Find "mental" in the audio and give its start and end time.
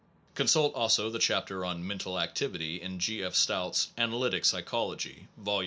1.85-2.19